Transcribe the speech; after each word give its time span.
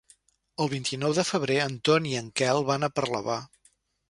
El 0.63 0.71
vint-i-nou 0.71 1.13
de 1.17 1.25
febrer 1.31 1.57
en 1.67 1.75
Ton 1.91 2.09
i 2.13 2.15
en 2.23 2.33
Quel 2.41 2.63
van 2.71 2.89
a 2.89 2.91
Parlavà. 2.97 3.39